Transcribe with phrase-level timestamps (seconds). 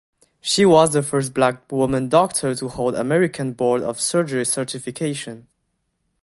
[0.39, 5.47] She was the first Black woman doctor to hold American Board of Surgery certification.